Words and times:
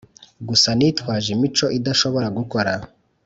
gusa 0.47 0.69
nitwaje 0.77 1.29
imico 1.35 1.65
udashobora 1.77 2.27
gukora. 2.37 2.73